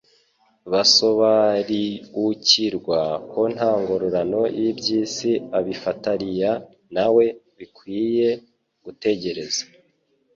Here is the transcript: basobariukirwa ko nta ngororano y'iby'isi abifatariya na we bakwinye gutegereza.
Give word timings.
basobariukirwa 0.71 2.99
ko 3.31 3.41
nta 3.53 3.71
ngororano 3.79 4.41
y'iby'isi 4.59 5.31
abifatariya 5.57 6.51
na 6.95 7.05
we 7.15 7.25
bakwinye 7.57 8.29
gutegereza. 8.83 9.63